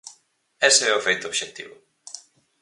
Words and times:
Ese 0.69 0.83
é 0.91 0.93
o 0.95 1.03
feito 1.07 1.25
obxectivo. 1.31 1.75